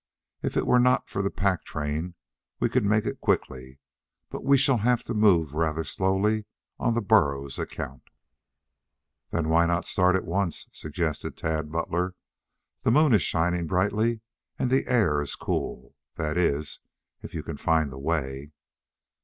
[0.41, 2.15] If it were not for the pack train
[2.59, 3.77] we could make it quickly,
[4.31, 6.45] but we shall have to move rather slowly
[6.79, 8.09] on the burros' account."
[9.29, 12.15] "Then why not start at once?" suggested Tad Butler.
[12.81, 14.21] "The moon is shining brightly
[14.57, 15.93] and the air is cool.
[16.15, 16.79] That is,
[17.21, 18.53] if you can find the way?"